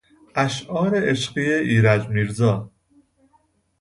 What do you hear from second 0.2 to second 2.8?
اشعار عشقی ایرج میرزا